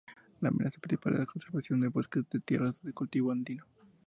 [0.39, 3.65] La amenaza principal es la conversión de bosques en tierras de cultivo andino.